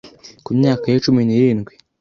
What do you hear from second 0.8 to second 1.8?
ye cumi nirindwi